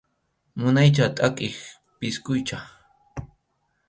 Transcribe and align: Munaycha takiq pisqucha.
Munaycha 0.59 1.05
takiq 1.17 1.57
pisqucha. 1.99 2.57